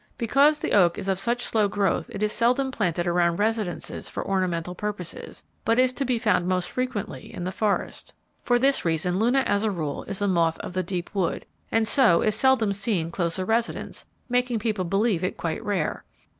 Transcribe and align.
Because 0.17 0.57
the 0.57 0.71
oak 0.71 0.97
is 0.97 1.07
of 1.07 1.19
such 1.19 1.43
slow 1.45 1.67
growth 1.67 2.09
it 2.11 2.23
is 2.23 2.31
seldom 2.33 2.71
planted 2.71 3.05
around 3.05 3.37
residences 3.37 4.09
for 4.09 4.25
ornamental 4.25 4.73
purposes; 4.73 5.43
but 5.63 5.77
is 5.77 5.93
to 5.93 6.03
be 6.05 6.17
found 6.17 6.47
most 6.47 6.71
frequently 6.71 7.31
in 7.31 7.43
the 7.43 7.51
forest. 7.51 8.15
For 8.41 8.57
this 8.57 8.83
reason 8.83 9.19
Luna 9.19 9.41
as 9.41 9.63
a 9.63 9.69
rule 9.69 10.01
is 10.05 10.19
a 10.19 10.27
moth 10.27 10.57
of 10.61 10.73
the 10.73 10.81
deep 10.81 11.13
wood, 11.13 11.45
and 11.71 11.87
so 11.87 12.23
is 12.23 12.33
seldom 12.33 12.73
seen 12.73 13.11
close 13.11 13.37
a 13.37 13.45
residence, 13.45 14.07
making 14.27 14.57
people 14.57 14.85
believe 14.85 15.23
it 15.23 15.37
quite 15.37 15.63
rare. 15.63 16.03